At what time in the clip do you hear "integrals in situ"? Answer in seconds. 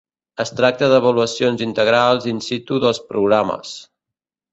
1.65-2.81